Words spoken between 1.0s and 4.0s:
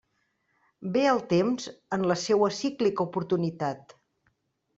el temps en la seua cíclica oportunitat.